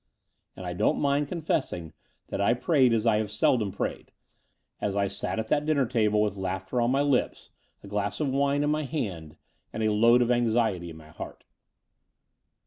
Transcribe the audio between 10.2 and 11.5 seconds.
of anxiety in my heart.